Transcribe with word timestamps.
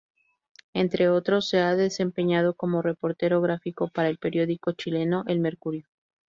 Entre 0.73 1.09
otros 1.09 1.47
se 1.47 1.59
ha 1.59 1.75
desempeñado 1.75 2.55
como 2.55 2.81
reportero 2.81 3.39
gráfico 3.39 3.87
para 3.89 4.09
el 4.09 4.17
periódico 4.17 4.71
chileno 4.71 5.23
El 5.27 5.39
Mercurio. 5.41 5.85